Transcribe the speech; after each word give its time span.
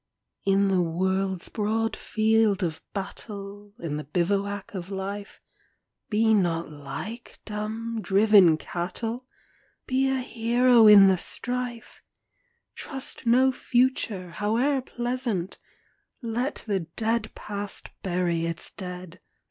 In 0.45 0.69
the 0.69 0.81
world's 0.81 1.47
broad 1.47 1.95
field 1.95 2.63
of 2.63 2.81
battle, 2.91 3.75
In 3.77 3.97
the 3.97 4.03
bivouac 4.03 4.73
of 4.73 4.89
Life, 4.89 5.39
Be 6.09 6.33
not 6.33 6.71
like 6.71 7.39
dumb, 7.45 7.99
driven 8.01 8.57
cattle! 8.57 9.27
Be 9.85 10.09
a 10.09 10.19
hero 10.21 10.87
in 10.87 11.07
the 11.07 11.19
strife! 11.19 12.01
Trust 12.73 13.27
no 13.27 13.51
Future, 13.51 14.31
howe'er 14.31 14.81
pleasant! 14.81 15.59
Let 16.23 16.63
the 16.65 16.79
dead 16.79 17.29
Past 17.35 17.91
bury 18.01 18.47
its 18.47 18.71
dead 18.71 19.19